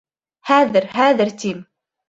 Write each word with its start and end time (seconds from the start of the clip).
Хәҙер, 0.51 0.89
хәҙер, 0.95 1.35
тим! 1.45 1.63